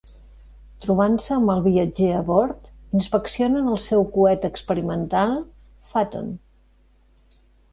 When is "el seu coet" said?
3.75-4.49